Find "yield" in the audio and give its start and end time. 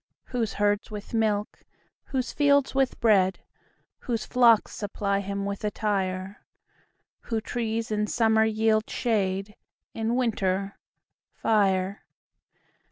8.43-8.89